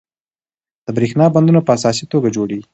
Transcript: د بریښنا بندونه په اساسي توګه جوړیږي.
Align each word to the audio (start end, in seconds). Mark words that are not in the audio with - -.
د 0.85 0.87
بریښنا 0.97 1.25
بندونه 1.35 1.59
په 1.63 1.71
اساسي 1.77 2.05
توګه 2.13 2.27
جوړیږي. 2.35 2.65